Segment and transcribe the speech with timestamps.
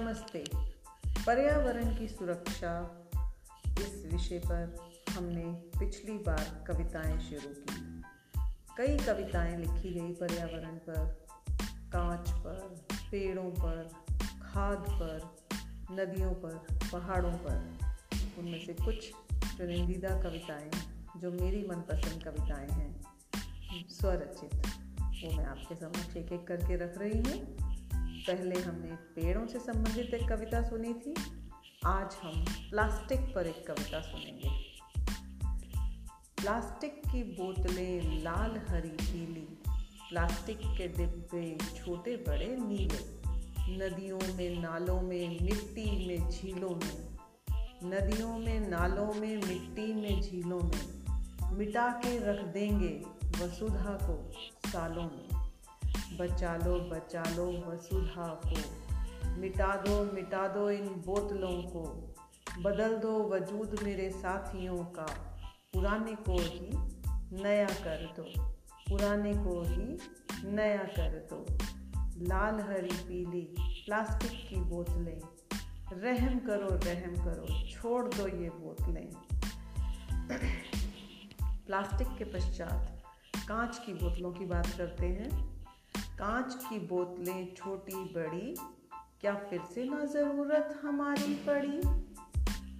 [0.00, 0.44] नमस्ते।
[1.26, 3.04] पर्यावरण की सुरक्षा।
[3.78, 5.44] इस विषय पर हमने
[5.80, 8.02] पिछली बार कविताएँ शुरू की।
[8.78, 11.26] कई कविताएँ लिखी गई पर्यावरण पर।
[11.92, 13.88] कांच पर, पेड़ों पर,
[14.42, 15.36] खाद पर,
[15.90, 17.78] नदियों पर, पहाड़ों पर।
[18.38, 19.12] उनमें से कुछ
[19.58, 20.70] चुनिंदीदा कविताएँ,
[21.16, 23.00] जो मेरी मनपसंद कविताएँ हैं,
[23.88, 24.54] स्वरचित।
[25.00, 27.68] वो मैं आपके समक्ष एक एक करके रख रही हूँ।
[28.28, 31.14] पहले हमने पेड़ों से संबंधित एक कविता सुनी थी,
[31.86, 34.50] आज हम प्लास्टिक पर एक कविता सुनेंगे।
[36.36, 39.46] प्लास्टिक की बोतलें लाल हरी पीली,
[40.10, 43.00] प्लास्टिक के डिब्बे छोटे बड़े नीले,
[43.78, 47.18] नदियों में नालों में मिट्टी में झीलों में,
[47.84, 51.02] नदियों में नालों में मिट्टी में झीलों में,
[51.56, 53.02] मिटा के रख देंगे
[53.40, 54.32] वसुधा को
[54.68, 55.37] सालों में।
[56.16, 58.88] बचा लो बचा लो वसुधा को।
[59.36, 62.14] मिटा दो मिटा दो इन बोतलों को।
[62.62, 65.06] बदल दो वजूद मेरे साथियों का।
[65.72, 66.70] पुराने को ही
[67.42, 68.42] नया कर दो।
[68.90, 69.98] पुराने को ही
[70.52, 71.46] नया कर दो।
[72.24, 75.20] लाल, हरी, पीली, प्लास्टिक की बोतलें।
[75.92, 79.08] रहम करो रहम करो, छोड़ दो ये बोतलें।
[81.66, 83.02] प्लास्टिक के पश्चात
[83.48, 85.57] कांच की बोतलों की बात करते हैं।
[86.18, 88.56] कांच की बोतलें छोटी, बड़ी,
[89.20, 91.80] क्या फिर से ना ज़रूरत हमारी पड़ी?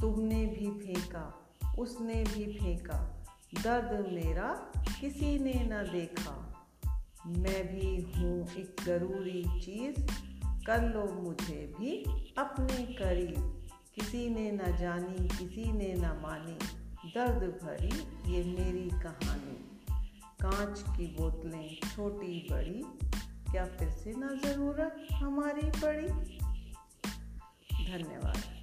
[0.00, 3.26] तुमने भी फेंका, उसने भी फेंका,
[3.64, 6.66] दर्द मेरा किसी ने न देखा।
[7.26, 10.00] मैं भी हूँ एक ज़रूरी चीज़,
[10.66, 12.02] कर लो मुझे भी
[12.38, 16.58] अपने करीब। किसी ने न जानी, किसी ने न मानी,
[17.14, 17.98] दर्द भरी
[18.32, 19.62] ये मेरी कहानी।
[20.40, 22.84] कांच की बोतलें छोटी, बड़ी
[23.56, 26.08] क्या फिर से ना ज़रूरत हमारी पड़ी?
[27.92, 28.55] धन्यवाद।